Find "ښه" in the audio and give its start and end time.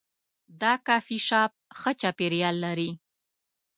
1.79-1.91